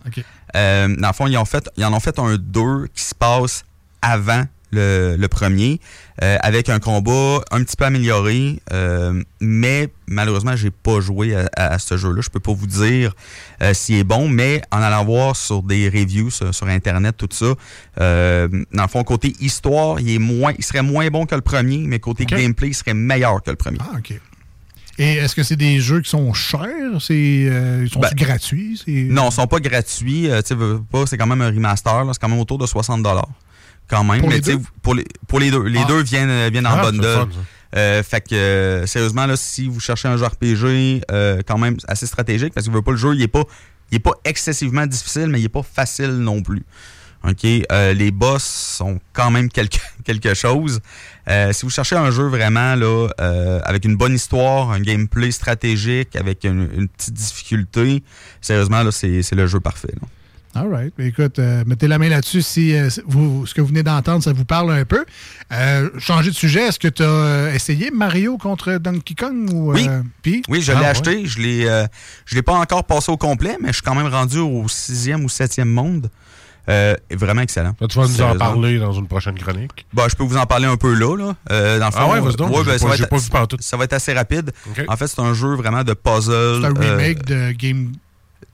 Ok. 0.06 0.24
Euh, 0.56 0.96
dans 0.96 1.08
le 1.08 1.12
fond, 1.14 1.26
ils, 1.26 1.36
ont 1.36 1.44
fait, 1.44 1.68
ils 1.76 1.84
en 1.84 1.92
ont 1.92 2.00
fait 2.00 2.18
un 2.18 2.36
2 2.36 2.86
qui 2.94 3.02
se 3.02 3.14
passe 3.14 3.64
avant 4.02 4.44
le, 4.70 5.16
le 5.18 5.28
premier, 5.28 5.80
euh, 6.22 6.36
avec 6.40 6.68
un 6.68 6.78
combat 6.78 7.42
un 7.50 7.62
petit 7.62 7.76
peu 7.76 7.84
amélioré, 7.84 8.60
euh, 8.72 9.22
mais 9.40 9.88
malheureusement, 10.06 10.56
j'ai 10.56 10.70
pas 10.70 11.00
joué 11.00 11.34
à, 11.34 11.48
à 11.56 11.78
ce 11.78 11.96
jeu-là. 11.96 12.20
Je 12.20 12.30
peux 12.30 12.40
pas 12.40 12.52
vous 12.52 12.66
dire 12.66 13.14
euh, 13.62 13.74
s'il 13.74 13.96
est 13.96 14.04
bon, 14.04 14.28
mais 14.28 14.62
en 14.70 14.82
allant 14.82 15.04
voir 15.04 15.36
sur 15.36 15.62
des 15.62 15.88
reviews 15.88 16.30
sur, 16.30 16.54
sur 16.54 16.66
Internet, 16.66 17.16
tout 17.16 17.28
ça, 17.30 17.54
dans 17.96 18.82
le 18.82 18.88
fond, 18.88 19.02
côté 19.04 19.34
histoire, 19.40 20.00
il, 20.00 20.14
est 20.14 20.18
moins, 20.18 20.52
il 20.58 20.64
serait 20.64 20.82
moins 20.82 21.08
bon 21.08 21.26
que 21.26 21.34
le 21.34 21.40
premier, 21.40 21.78
mais 21.78 21.98
côté 21.98 22.24
gameplay, 22.26 22.68
il 22.68 22.74
serait 22.74 22.94
meilleur 22.94 23.42
que 23.42 23.50
le 23.50 23.56
premier. 23.56 23.78
Ah, 23.80 23.96
OK. 23.98 24.14
Et 25.00 25.14
est-ce 25.14 25.34
que 25.34 25.42
c'est 25.42 25.56
des 25.56 25.80
jeux 25.80 26.02
qui 26.02 26.10
sont 26.10 26.34
chers? 26.34 27.00
C'est, 27.00 27.46
euh, 27.48 27.84
ils 27.84 27.90
sont 27.90 28.00
Ben, 28.00 28.10
gratuits? 28.14 28.78
Non, 29.08 29.30
ils 29.30 29.32
sont 29.32 29.46
pas 29.46 29.58
gratuits. 29.58 30.30
Euh, 30.30 30.42
c'est 31.06 31.16
quand 31.16 31.26
même 31.26 31.40
un 31.40 31.46
remaster. 31.48 32.04
C'est 32.12 32.20
quand 32.20 32.28
même 32.28 32.38
autour 32.38 32.58
de 32.58 32.66
60 32.66 33.02
Quand 33.90 34.04
même. 34.04 34.20
Pour 34.20 34.28
mais 34.30 34.36
les 34.36 34.40
tu 34.40 34.50
sais, 34.52 34.56
deux? 34.56 34.62
pour 34.82 34.94
les, 34.94 35.04
pour 35.28 35.40
les 35.40 35.50
deux. 35.50 35.64
Les 35.64 35.80
Ah. 35.80 35.88
deux 35.88 36.02
viennent, 36.02 36.30
euh, 36.30 36.48
viennent 36.50 36.66
en 36.66 36.78
Ah, 36.78 36.82
bundle. 36.82 37.02
ça. 37.04 37.28
Euh, 37.76 38.02
fait 38.02 38.20
que, 38.20 38.34
euh, 38.34 38.86
sérieusement, 38.86 39.26
là, 39.26 39.36
si 39.36 39.66
vous 39.68 39.80
cherchez 39.80 40.08
un 40.08 40.16
jeu 40.16 40.24
RPG, 40.26 41.02
euh, 41.10 41.40
quand 41.46 41.58
même 41.58 41.76
assez 41.88 42.06
stratégique, 42.06 42.52
parce 42.54 42.66
que 42.66 42.70
vous 42.70 42.76
voulez 42.76 42.84
pas 42.84 42.90
le 42.92 42.96
jeu, 42.96 43.14
il 43.14 43.22
est 43.22 43.28
pas, 43.28 43.44
il 43.90 43.96
est 43.96 44.00
pas 44.00 44.14
excessivement 44.24 44.86
difficile, 44.86 45.26
mais 45.26 45.40
il 45.40 45.44
est 45.44 45.48
pas 45.48 45.62
facile 45.62 46.10
non 46.18 46.40
plus. 46.42 46.64
OK? 47.22 47.44
Euh, 47.70 47.92
les 47.92 48.10
boss 48.12 48.42
sont 48.42 48.98
quand 49.12 49.30
même 49.30 49.50
quelque, 49.50 49.76
quelque 50.04 50.32
chose. 50.34 50.80
Euh, 51.28 51.52
si 51.52 51.66
vous 51.66 51.70
cherchez 51.70 51.94
un 51.96 52.10
jeu 52.10 52.24
vraiment 52.28 52.74
là, 52.76 53.08
euh, 53.20 53.60
avec 53.64 53.84
une 53.84 53.96
bonne 53.96 54.14
histoire, 54.14 54.70
un 54.70 54.80
gameplay 54.80 55.30
stratégique, 55.30 56.16
avec 56.16 56.44
une, 56.44 56.68
une 56.76 56.88
petite 56.88 57.12
difficulté, 57.14 58.02
sérieusement, 58.40 58.82
là, 58.82 58.90
c'est 58.90 59.22
c'est 59.22 59.36
le 59.36 59.46
jeu 59.46 59.60
parfait. 59.60 59.92
là. 60.00 60.08
All 60.54 60.66
right. 60.68 60.92
Ben, 60.98 61.06
Écoute, 61.06 61.38
euh, 61.38 61.62
mettez 61.66 61.86
la 61.86 61.98
main 61.98 62.08
là-dessus 62.08 62.42
si 62.42 62.74
euh, 62.74 62.88
vous, 63.06 63.46
ce 63.46 63.54
que 63.54 63.60
vous 63.60 63.68
venez 63.68 63.84
d'entendre, 63.84 64.22
ça 64.22 64.32
vous 64.32 64.44
parle 64.44 64.72
un 64.72 64.84
peu. 64.84 65.04
Euh, 65.52 65.88
changer 65.98 66.30
de 66.30 66.34
sujet, 66.34 66.66
est-ce 66.68 66.78
que 66.80 66.88
tu 66.88 67.04
as 67.04 67.54
essayé 67.54 67.90
Mario 67.92 68.36
contre 68.36 68.72
Donkey 68.78 69.14
Kong? 69.14 69.48
Ou, 69.52 69.72
Oui. 69.72 69.86
euh? 69.88 70.02
Oui, 70.48 70.60
je 70.60 70.72
Ah, 70.72 70.74
l'ai 70.74 70.80
ouais. 70.80 70.86
acheté. 70.86 71.26
Je 71.26 71.38
l'ai, 71.40 71.66
euh, 71.68 71.86
je 72.26 72.34
l'ai 72.34 72.42
pas 72.42 72.54
encore 72.54 72.82
passé 72.84 73.12
au 73.12 73.16
complet, 73.16 73.56
mais 73.60 73.68
je 73.68 73.74
suis 73.74 73.82
quand 73.82 73.94
même 73.94 74.08
rendu 74.12 74.38
au 74.38 74.66
sixième 74.68 75.24
ou 75.24 75.28
septième 75.28 75.68
monde. 75.70 76.10
Euh, 76.68 76.94
vraiment 77.12 77.40
excellent. 77.42 77.74
Là, 77.80 77.86
tu 77.88 77.98
vas 77.98 78.06
nous 78.06 78.20
en 78.20 78.36
parler 78.36 78.78
dans 78.78 78.92
une 78.92 79.06
prochaine 79.08 79.36
chronique? 79.38 79.86
Bah, 79.94 80.06
je 80.10 80.14
peux 80.16 80.24
vous 80.24 80.36
en 80.36 80.46
parler 80.46 80.66
un 80.66 80.76
peu 80.76 80.94
là. 80.94 81.16
là. 81.16 81.34
Euh, 81.50 81.78
dans 81.78 81.86
le 81.86 81.92
Ah 81.94 82.00
fond, 82.00 82.12
ouais, 82.12 82.20
vas-y 82.20 82.36
donc. 82.36 82.50
ouais, 82.56 82.64
ben, 82.64 82.78
ça, 82.78 82.86
va 82.88 82.94
être, 82.96 83.08
pas 83.08 83.16
vu 83.16 83.30
pantoute. 83.30 83.62
ça 83.62 83.76
va 83.76 83.84
être 83.84 83.92
assez 83.94 84.12
rapide. 84.12 84.50
En 84.88 84.96
fait, 84.96 85.06
c'est 85.06 85.20
un 85.20 85.32
jeu 85.32 85.54
vraiment 85.54 85.82
de 85.84 85.94
puzzle. 85.94 86.60
C'est 86.60 86.66
un 86.66 86.74
euh, 86.76 86.96
remake 86.96 87.24
de 87.24 87.52
Game. 87.52 87.92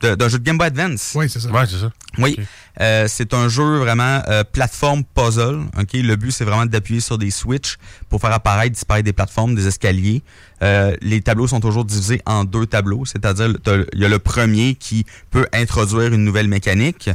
D'un 0.00 0.28
jeu 0.28 0.38
de 0.38 0.44
Game 0.44 0.58
Boy 0.58 0.66
Advance. 0.68 1.12
Oui, 1.14 1.28
c'est 1.28 1.40
ça. 1.40 1.50
Ouais, 1.50 1.66
c'est 1.66 1.78
ça. 1.78 1.90
Oui. 2.18 2.38
Euh, 2.80 3.06
c'est 3.08 3.34
un 3.34 3.48
jeu 3.48 3.78
vraiment 3.78 4.22
euh, 4.28 4.44
plateforme 4.44 5.04
puzzle. 5.04 5.60
Ok, 5.78 5.94
le 5.94 6.16
but 6.16 6.30
c'est 6.30 6.44
vraiment 6.44 6.66
d'appuyer 6.66 7.00
sur 7.00 7.18
des 7.18 7.30
switches 7.30 7.78
pour 8.08 8.20
faire 8.20 8.32
apparaître, 8.32 8.72
disparaître 8.72 9.04
des 9.04 9.12
plateformes, 9.12 9.54
des 9.54 9.66
escaliers. 9.66 10.22
Euh, 10.62 10.96
les 11.00 11.20
tableaux 11.20 11.46
sont 11.46 11.60
toujours 11.60 11.84
divisés 11.84 12.20
en 12.26 12.44
deux 12.44 12.66
tableaux, 12.66 13.04
c'est-à-dire 13.04 13.54
il 13.92 14.00
y 14.00 14.04
a 14.04 14.08
le 14.08 14.18
premier 14.18 14.74
qui 14.74 15.04
peut 15.30 15.46
introduire 15.52 16.12
une 16.12 16.24
nouvelle 16.24 16.48
mécanique, 16.48 17.10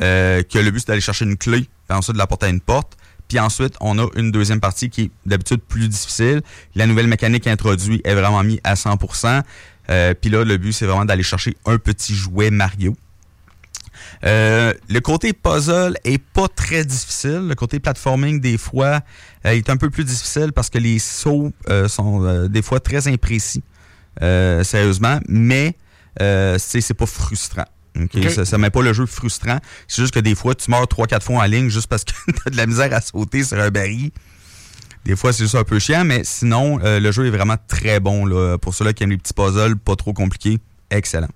euh, 0.00 0.42
que 0.42 0.58
le 0.58 0.70
but 0.70 0.80
c'est 0.80 0.88
d'aller 0.88 1.00
chercher 1.00 1.24
une 1.24 1.36
clé, 1.36 1.68
puis 1.88 1.96
ensuite 1.96 2.14
de 2.14 2.18
la 2.18 2.26
porter 2.26 2.46
à 2.46 2.50
une 2.50 2.60
porte. 2.60 2.96
Puis 3.28 3.38
ensuite, 3.38 3.74
on 3.80 3.98
a 3.98 4.06
une 4.16 4.30
deuxième 4.30 4.60
partie 4.60 4.90
qui 4.90 5.02
est 5.02 5.10
d'habitude 5.26 5.60
plus 5.60 5.88
difficile. 5.88 6.42
La 6.74 6.86
nouvelle 6.86 7.06
mécanique 7.06 7.46
introduite 7.46 8.06
est 8.06 8.14
vraiment 8.14 8.42
mise 8.42 8.60
à 8.64 8.74
100%. 8.74 9.42
Euh, 9.90 10.14
puis 10.14 10.30
là, 10.30 10.44
le 10.44 10.56
but, 10.56 10.72
c'est 10.72 10.86
vraiment 10.86 11.04
d'aller 11.04 11.22
chercher 11.22 11.56
un 11.66 11.78
petit 11.78 12.14
jouet 12.14 12.50
Mario. 12.50 12.94
Euh, 14.24 14.72
le 14.88 15.00
côté 15.00 15.32
puzzle 15.32 15.96
est 16.04 16.18
pas 16.18 16.48
très 16.48 16.84
difficile. 16.84 17.48
Le 17.48 17.54
côté 17.54 17.80
platforming, 17.80 18.40
des 18.40 18.58
fois, 18.58 19.00
euh, 19.46 19.50
est 19.50 19.70
un 19.70 19.76
peu 19.76 19.90
plus 19.90 20.04
difficile 20.04 20.52
parce 20.52 20.70
que 20.70 20.78
les 20.78 20.98
sauts 20.98 21.52
euh, 21.68 21.88
sont 21.88 22.46
des 22.48 22.62
fois 22.62 22.80
très 22.80 23.08
imprécis, 23.08 23.62
sérieusement, 24.20 25.18
mais 25.28 25.76
c'est 26.18 26.94
pas 26.94 27.06
frustrant. 27.06 27.66
Ça, 28.30 28.44
ça 28.44 28.58
met 28.58 28.70
pas 28.70 28.82
le 28.82 28.92
jeu 28.92 29.06
frustrant. 29.06 29.58
C'est 29.86 30.02
juste 30.02 30.14
que 30.14 30.20
des 30.20 30.34
fois, 30.34 30.54
tu 30.54 30.70
meurs 30.70 30.84
3-4 30.84 31.22
fois 31.22 31.42
en 31.42 31.46
ligne 31.46 31.68
juste 31.68 31.86
parce 31.86 32.04
que 32.04 32.12
t'as 32.44 32.50
de 32.50 32.56
la 32.56 32.66
misère 32.66 32.92
à 32.92 33.00
sauter 33.00 33.44
sur 33.44 33.58
un 33.60 33.70
baril. 33.70 34.10
Des 35.04 35.16
fois, 35.16 35.32
c'est 35.32 35.44
juste 35.44 35.54
un 35.54 35.64
peu 35.64 35.78
chiant, 35.78 36.04
mais 36.04 36.22
sinon, 36.24 36.80
euh, 36.82 36.98
le 36.98 37.12
jeu 37.12 37.26
est 37.26 37.30
vraiment 37.30 37.56
très 37.68 38.00
bon. 38.00 38.24
Là, 38.24 38.56
pour 38.58 38.74
ceux-là 38.74 38.92
qui 38.94 39.02
aiment 39.04 39.10
les 39.10 39.18
petits 39.18 39.34
puzzles, 39.34 39.76
pas 39.76 39.96
trop 39.96 40.12
compliqués. 40.14 40.58
Excellent. 40.90 41.28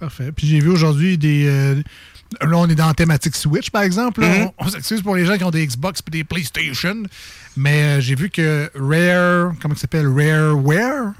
Parfait. 0.00 0.32
Puis 0.32 0.46
j'ai 0.46 0.60
vu 0.60 0.70
aujourd'hui 0.70 1.18
des. 1.18 1.46
euh, 1.46 1.74
là, 2.40 2.56
on 2.56 2.66
est 2.68 2.74
dans 2.74 2.86
la 2.88 2.94
thématique 2.94 3.36
Switch, 3.36 3.70
par 3.70 3.82
exemple. 3.82 4.22
Mhm. 4.22 4.48
On, 4.58 4.66
on 4.66 4.68
s'excuse 4.68 5.02
pour 5.02 5.14
les 5.14 5.26
gens 5.26 5.36
qui 5.36 5.44
ont 5.44 5.50
des 5.50 5.64
Xbox 5.66 6.00
et 6.06 6.10
des 6.10 6.24
PlayStation. 6.24 7.02
Mais 7.56 7.82
euh, 7.82 8.00
j'ai 8.00 8.14
vu 8.14 8.30
que 8.30 8.70
Rare. 8.74 9.52
Comment 9.60 9.74
ça 9.74 9.82
s'appelle? 9.82 10.08
Rareware? 10.08 11.12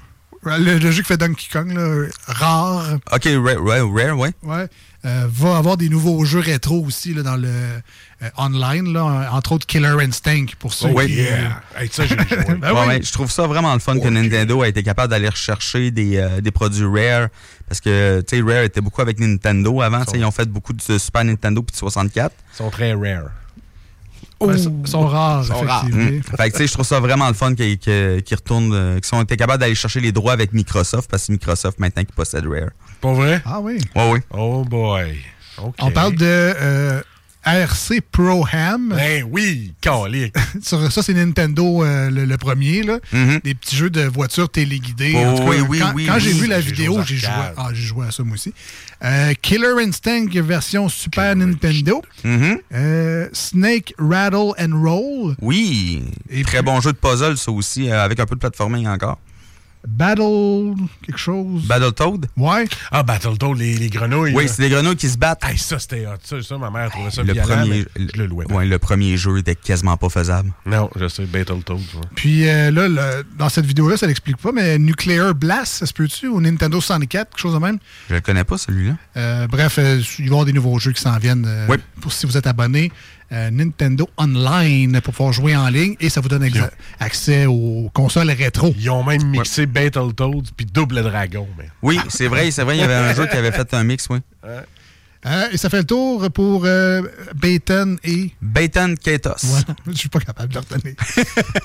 Le, 0.44 0.78
le 0.78 0.90
jeu 0.90 1.02
qui 1.02 1.08
fait 1.08 1.16
Donkey 1.16 1.46
Kong, 1.52 1.72
là, 1.72 2.06
rare, 2.26 2.98
Ok, 3.12 3.24
Rare, 3.26 3.62
Rare, 3.64 3.88
Rare, 3.92 4.18
ouais. 4.18 4.32
ouais, 4.42 4.66
euh, 5.04 5.26
va 5.30 5.56
avoir 5.56 5.76
des 5.76 5.88
nouveaux 5.88 6.24
jeux 6.24 6.40
rétro 6.40 6.84
aussi 6.84 7.14
là, 7.14 7.22
dans 7.22 7.36
le 7.36 7.48
euh, 7.48 8.28
online, 8.36 8.92
là, 8.92 9.30
entre 9.32 9.52
autres 9.52 9.66
Killer 9.66 9.94
Instinct 10.00 10.46
pour 10.58 10.74
ceux 10.74 10.88
Oh, 10.90 10.94
oui. 10.96 11.06
qui. 11.06 11.14
Yeah. 11.22 11.60
Hey, 11.76 11.88
ça, 11.92 12.06
joué. 12.06 12.16
Ben 12.60 12.72
Ouais, 12.72 12.80
oui. 12.80 12.86
ouais, 12.88 13.02
je 13.02 13.12
trouve 13.12 13.30
ça 13.30 13.46
vraiment 13.46 13.72
le 13.74 13.80
fun 13.80 13.98
que 13.98 14.08
Nintendo 14.08 14.62
a 14.62 14.68
été 14.68 14.82
capable 14.82 15.10
d'aller 15.10 15.28
rechercher 15.28 15.90
des, 15.90 16.16
euh, 16.18 16.40
des 16.40 16.50
produits 16.50 16.84
Rare. 16.86 17.28
Parce 17.68 17.80
que, 17.80 18.20
tu 18.20 18.36
sais, 18.36 18.42
Rare 18.42 18.64
était 18.64 18.80
beaucoup 18.80 19.00
avec 19.02 19.18
Nintendo 19.18 19.80
avant. 19.82 20.04
tu 20.04 20.12
sais, 20.12 20.18
Ils 20.18 20.24
ont 20.24 20.30
fait 20.30 20.48
beaucoup 20.48 20.72
de 20.72 20.98
Super 20.98 21.24
Nintendo 21.24 21.62
puis 21.62 21.72
de 21.72 21.78
64. 21.78 22.32
Ils 22.52 22.56
sont 22.56 22.70
très 22.70 22.92
rares. 22.94 23.30
Ouais, 24.46 24.54
ils 24.56 24.88
sont 24.88 25.06
rares, 25.06 25.44
sont 25.44 25.54
rares. 25.60 25.84
effectivement. 25.88 26.18
Mm. 26.18 26.36
Fait 26.36 26.50
que, 26.50 26.52
tu 26.52 26.58
sais, 26.58 26.66
je 26.66 26.72
trouve 26.72 26.86
ça 26.86 27.00
vraiment 27.00 27.28
le 27.28 27.34
fun 27.34 27.54
qu'ils 27.54 27.78
retournent, 28.30 28.72
euh, 28.74 29.00
qu'ils 29.00 29.14
ont 29.14 29.22
été 29.22 29.36
capables 29.36 29.60
d'aller 29.60 29.74
chercher 29.74 30.00
les 30.00 30.12
droits 30.12 30.32
avec 30.32 30.52
Microsoft 30.52 31.10
parce 31.10 31.22
que 31.22 31.26
c'est 31.26 31.32
Microsoft 31.32 31.78
maintenant 31.78 32.04
qui 32.04 32.12
possède 32.12 32.46
Rare. 32.46 32.70
Pas 33.00 33.12
vrai? 33.12 33.42
Ah 33.44 33.60
oui. 33.60 33.78
Ouais, 33.94 34.10
oui. 34.12 34.18
Oh 34.30 34.64
boy. 34.64 35.18
On 35.80 35.90
parle 35.90 36.14
de 36.16 36.24
euh, 36.26 37.02
RC 37.44 38.00
Pro 38.12 38.46
Ham. 38.52 38.94
Ben 38.96 39.26
oui, 39.30 39.74
calé. 39.80 40.32
Sur 40.62 40.90
ça, 40.92 41.02
c'est 41.02 41.14
Nintendo 41.14 41.82
euh, 41.82 42.10
le, 42.10 42.24
le 42.24 42.36
premier. 42.36 42.82
Là. 42.82 42.98
Des 43.42 43.54
petits 43.54 43.76
jeux 43.76 43.90
de 43.90 44.02
voitures 44.02 44.48
téléguidées. 44.48 45.14
Oh, 45.16 45.18
En 45.26 45.34
tout 45.36 45.42
cas, 45.44 45.48
oui, 45.50 45.56
oui, 45.68 45.78
quand 45.80 45.92
oui, 45.94 46.06
quand 46.06 46.18
j'ai 46.18 46.32
vu 46.32 46.46
la 46.46 46.60
vidéo, 46.60 47.00
j'ai 47.04 47.16
joué, 47.16 47.28
ah, 47.56 47.68
joué 47.72 48.06
à 48.06 48.10
ça 48.10 48.22
moi 48.22 48.34
aussi. 48.34 48.54
Euh, 49.04 49.32
Killer 49.42 49.74
Instinct 49.84 50.28
version 50.34 50.88
Super 50.88 51.34
Nintendo. 51.36 52.02
Mhm. 52.24 52.58
Euh, 52.74 53.28
Snake 53.32 53.94
Rattle 53.98 54.52
and 54.58 54.80
Roll. 54.80 55.34
Oui. 55.40 56.04
Et 56.30 56.42
Très 56.42 56.58
puis- 56.58 56.66
bon 56.66 56.80
jeu 56.80 56.92
de 56.92 56.98
puzzle, 56.98 57.36
ça 57.36 57.50
aussi, 57.50 57.90
avec 57.90 58.20
un 58.20 58.26
peu 58.26 58.34
de 58.36 58.40
platforming 58.40 58.86
encore. 58.86 59.18
Battle 59.86 60.74
quelque 61.04 61.18
chose. 61.18 61.66
Battletoad? 61.66 62.26
ouais. 62.36 62.64
Ah, 62.90 63.02
Battletoad, 63.02 63.58
les, 63.58 63.74
les 63.74 63.88
grenouilles. 63.88 64.32
Oui, 64.34 64.44
c'est 64.48 64.62
des 64.62 64.70
grenouilles 64.70 64.96
qui 64.96 65.08
se 65.08 65.18
battent. 65.18 65.42
Hey, 65.44 65.58
ça, 65.58 65.78
c'était 65.78 66.06
hot. 66.06 66.16
Ça, 66.22 66.40
ça, 66.42 66.58
ma 66.58 66.70
mère 66.70 66.90
trouvait 66.90 67.10
ça 67.10 67.22
le, 67.22 67.32
violent, 67.32 67.48
premier, 67.56 67.84
mais 67.98 68.06
je 68.14 68.18
le 68.20 68.26
louais. 68.26 68.50
ouais, 68.52 68.66
le 68.66 68.78
premier 68.78 69.16
jeu 69.16 69.38
était 69.38 69.54
quasiment 69.54 69.96
pas 69.96 70.08
faisable. 70.08 70.52
Non, 70.66 70.88
je 70.96 71.08
sais, 71.08 71.24
Battletoad. 71.24 71.78
ouais. 71.78 71.84
Puis 72.14 72.48
euh, 72.48 72.70
là, 72.70 72.88
le- 72.88 73.24
dans 73.38 73.48
cette 73.48 73.66
vidéo-là, 73.66 73.96
ça 73.96 74.06
l'explique 74.06 74.36
pas, 74.36 74.52
mais 74.52 74.78
Nuclear 74.78 75.34
Blast, 75.34 75.74
ça 75.74 75.86
se 75.86 75.92
peut-tu, 75.92 76.28
ou 76.28 76.40
Nintendo 76.40 76.80
64, 76.80 77.30
quelque 77.30 77.40
chose 77.40 77.54
de 77.54 77.58
même? 77.58 77.78
Je 78.08 78.14
le 78.14 78.20
connais 78.20 78.44
pas, 78.44 78.58
celui-là. 78.58 78.94
Euh, 79.16 79.46
bref, 79.48 79.76
euh, 79.78 80.00
il 80.18 80.24
va 80.24 80.24
y 80.24 80.28
avoir 80.28 80.44
des 80.44 80.52
nouveaux 80.52 80.78
jeux 80.78 80.92
qui 80.92 81.00
s'en 81.02 81.18
viennent 81.18 81.44
euh, 81.46 81.66
Oui. 81.68 81.76
pour 82.00 82.12
si 82.12 82.26
vous 82.26 82.36
êtes 82.36 82.46
abonné. 82.46 82.92
Euh, 83.32 83.50
Nintendo 83.50 84.08
Online 84.18 85.00
pour 85.00 85.14
pouvoir 85.14 85.32
jouer 85.32 85.56
en 85.56 85.68
ligne 85.68 85.96
et 86.00 86.08
ça 86.08 86.20
vous 86.20 86.28
donne 86.28 86.48
accès 87.00 87.46
aux 87.46 87.90
consoles 87.92 88.30
rétro. 88.30 88.74
Ils 88.78 88.90
ont 88.90 89.04
même 89.04 89.24
mixé 89.26 89.66
Battletoads 89.66 90.50
puis 90.56 90.66
Double 90.66 91.02
Dragon. 91.02 91.48
Mais... 91.58 91.68
Oui, 91.82 91.98
c'est 92.08 92.28
vrai, 92.28 92.50
c'est 92.50 92.64
vrai, 92.64 92.76
il 92.76 92.80
y 92.80 92.84
avait 92.84 92.94
un 92.94 93.14
jeu 93.14 93.26
qui 93.26 93.36
avait 93.36 93.52
fait 93.52 93.72
un 93.74 93.84
mix, 93.84 94.08
oui. 94.10 94.18
Euh, 95.24 95.48
et 95.52 95.56
ça 95.56 95.70
fait 95.70 95.78
le 95.78 95.84
tour 95.84 96.30
pour 96.32 96.64
euh, 96.64 97.02
Bayton 97.34 97.96
et. 98.02 98.32
Bayton 98.40 98.94
Katos. 99.02 99.44
Voilà, 99.44 99.64
je 99.86 99.96
suis 99.96 100.08
pas 100.08 100.20
capable 100.20 100.48
de 100.48 100.54
le 100.54 100.60
retenir. 100.60 100.94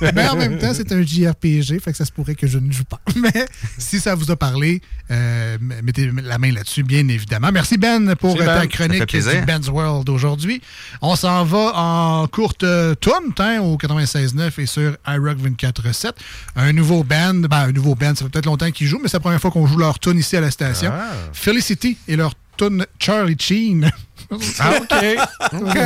Mais 0.15 0.27
en 0.27 0.35
même 0.35 0.59
temps, 0.59 0.73
c'est 0.73 0.91
un 0.91 1.01
JRPG, 1.01 1.79
fait 1.81 1.91
que 1.91 1.97
ça 1.97 2.05
se 2.05 2.11
pourrait 2.11 2.35
que 2.35 2.47
je 2.47 2.59
ne 2.59 2.71
joue 2.71 2.83
pas. 2.83 2.99
Mais 3.15 3.47
si 3.77 3.99
ça 3.99 4.15
vous 4.15 4.29
a 4.31 4.35
parlé, 4.35 4.81
euh, 5.09 5.57
mettez 5.83 6.11
la 6.11 6.37
main 6.37 6.51
là-dessus, 6.51 6.83
bien 6.83 7.07
évidemment. 7.07 7.49
Merci 7.51 7.77
Ben 7.77 8.15
pour 8.15 8.35
Merci, 8.35 8.49
euh, 8.49 8.53
ta 8.53 8.59
Ben. 8.61 8.67
chronique 8.67 9.15
du 9.15 9.45
Ben's 9.45 9.69
World 9.69 10.09
aujourd'hui. 10.09 10.61
On 11.01 11.15
s'en 11.15 11.43
va 11.43 11.71
en 11.75 12.27
courte 12.27 12.63
euh, 12.63 12.95
tourne 12.95 13.33
hein, 13.39 13.59
au 13.61 13.77
96.9 13.77 14.61
et 14.61 14.65
sur 14.65 14.97
iRock 15.07 15.37
24.7. 15.39 16.11
Un 16.55 16.73
nouveau 16.73 17.03
band, 17.03 17.33
ben, 17.33 17.57
un 17.57 17.71
nouveau 17.71 17.95
band, 17.95 18.15
ça 18.15 18.25
fait 18.25 18.29
peut-être 18.29 18.45
longtemps 18.45 18.71
qu'ils 18.71 18.87
jouent, 18.87 18.99
mais 19.01 19.07
c'est 19.07 19.17
la 19.17 19.21
première 19.21 19.41
fois 19.41 19.51
qu'on 19.51 19.65
joue 19.65 19.77
leur 19.77 19.99
tune 19.99 20.17
ici 20.17 20.35
à 20.35 20.41
la 20.41 20.51
station. 20.51 20.91
Ah. 20.93 21.11
Felicity 21.33 21.97
et 22.07 22.15
leur 22.15 22.33
tune 22.57 22.85
Charlie 22.99 23.37
Sheen. 23.39 23.89
Ah, 24.59 24.71
OK. 24.81 24.93
OK. 25.53 25.77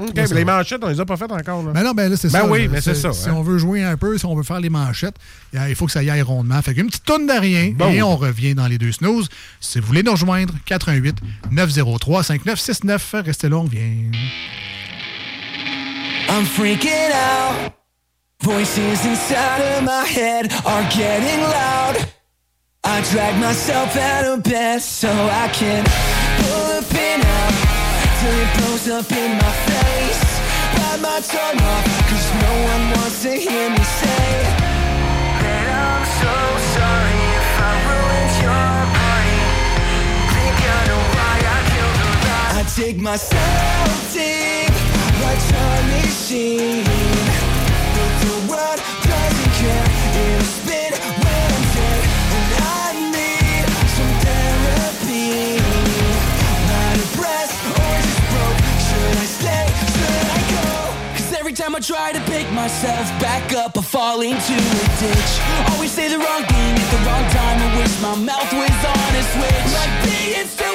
OK. 0.00 0.12
Mais 0.16 0.26
les 0.28 0.44
manchettes, 0.46 0.82
on 0.82 0.88
les 0.88 0.98
a 0.98 1.04
pas 1.04 1.18
faites 1.18 1.30
encore. 1.30 1.62
Là. 1.62 1.72
Ben 1.72 1.82
non, 1.84 1.92
ben 1.92 2.10
là, 2.10 2.16
c'est 2.16 2.32
Ben 2.32 2.38
ça. 2.40 2.46
oui, 2.48 2.62
là. 2.62 2.68
mais 2.72 2.80
c'est 2.80 2.94
ça, 2.94 3.12
Si 3.12 3.28
hein. 3.28 3.34
on 3.36 3.42
veut 3.42 3.58
jouer 3.58 3.84
un 3.84 3.98
peu, 3.98 4.16
si 4.16 4.24
on 4.24 4.34
veut 4.34 4.44
faire 4.44 4.60
les 4.60 4.70
manchettes, 4.70 5.16
il 5.52 5.74
faut 5.74 5.84
que 5.84 5.92
ça 5.92 6.02
y 6.02 6.08
aille 6.08 6.22
rondement. 6.22 6.62
Fait 6.62 6.72
qu'une 6.72 6.86
petite 6.86 7.04
tonne 7.04 7.26
de 7.26 7.34
rien 7.34 7.72
Bon. 7.76 7.90
et 7.92 8.00
on 8.00 8.16
revient 8.16 8.54
dans 8.54 8.66
les 8.66 8.78
deux 8.78 8.92
snooze. 8.92 9.28
Si 9.60 9.78
vous 9.78 9.86
voulez 9.88 10.02
nous 10.02 10.12
rejoindre, 10.12 10.54
88 10.64 11.18
903 11.50 12.22
5969. 12.22 13.14
Restez 13.26 13.50
là, 13.50 13.56
on 13.58 13.64
vient. 13.64 13.82
I'm 16.30 16.46
freaking 16.46 17.10
out. 17.12 17.72
Voices 18.40 19.04
inside 19.04 19.60
of 19.76 19.82
my 19.84 20.04
head 20.06 20.50
are 20.64 20.82
getting 20.90 21.40
loud. 21.42 21.96
I 22.84 23.02
drag 23.12 23.38
myself 23.38 23.94
out 23.96 24.24
of 24.24 24.42
bed 24.44 24.80
so 24.80 25.08
I 25.10 25.48
can 25.52 25.84
till 28.22 28.38
it 28.44 28.50
blows 28.56 28.86
up 28.88 29.10
in 29.10 29.30
my 29.42 29.52
face. 29.66 30.24
Bite 30.76 31.02
my 31.10 31.18
tongue 31.34 31.60
off, 31.72 31.86
cause 32.08 32.28
no 32.44 32.52
one 32.70 32.84
wants 32.94 33.22
to 33.26 33.32
hear 33.46 33.66
me 33.74 33.84
say 34.00 34.30
that 35.42 35.66
I'm 35.86 36.04
so 36.22 36.34
sorry 36.76 37.18
if 37.40 37.50
I 37.68 37.72
ruined 37.90 38.34
your 38.46 38.74
party. 38.98 39.42
Think 40.34 40.56
I 40.76 40.80
know 40.88 41.02
why 41.16 41.34
I 41.56 41.58
killed 41.72 42.00
a 42.06 42.14
lot. 42.26 42.48
I 42.58 42.62
take 42.80 42.98
myself 43.10 43.90
deep 44.14 44.72
like 45.24 45.40
Charlie 45.50 46.10
Sheen. 46.24 46.84
But 47.94 48.12
the 48.24 48.36
world 48.50 48.80
myself 62.82 63.20
back 63.20 63.52
up, 63.52 63.78
I 63.78 63.82
fall 63.82 64.20
into 64.22 64.54
a 64.54 64.86
ditch. 64.98 65.32
Always 65.70 65.92
say 65.92 66.08
the 66.08 66.18
wrong 66.18 66.42
thing 66.42 66.74
at 66.74 66.90
the 66.90 67.00
wrong 67.06 67.24
time. 67.30 67.58
I 67.62 67.78
wish 67.78 68.00
my 68.02 68.16
mouth 68.16 68.52
was 68.52 68.84
on 68.94 69.10
a 69.14 69.22
switch. 69.32 69.72
Like 69.78 70.04
being 70.04 70.46
stupid 70.46 70.71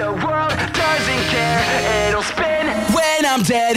the 0.00 0.12
world 0.24 0.56
doesn't 0.72 1.24
care. 1.28 2.08
It'll 2.08 2.22
spin 2.22 2.66
when 2.94 3.26
I'm 3.26 3.42
dead. 3.42 3.76